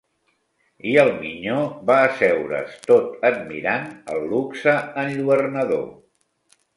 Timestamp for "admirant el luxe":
3.33-4.73